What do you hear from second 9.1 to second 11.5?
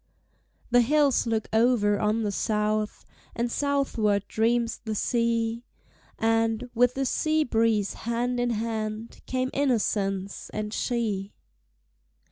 Came innocence and she.